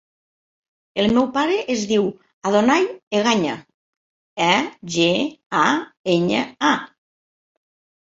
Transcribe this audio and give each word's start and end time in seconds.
El 1.01 1.09
meu 1.15 1.25
pare 1.33 1.57
es 1.73 1.83
diu 1.91 2.07
Adonay 2.51 2.87
Egaña: 3.17 3.57
e, 4.47 4.47
ge, 4.95 5.05
a, 5.59 5.67
enya, 6.15 6.41
a. 6.71 6.73